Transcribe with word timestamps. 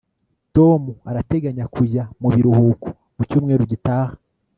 Tom 0.55 0.81
arateganya 1.09 1.65
kujya 1.75 2.03
mu 2.21 2.27
biruhuko 2.35 2.87
mu 3.15 3.23
cyumweru 3.29 3.63
gitaha 3.71 4.13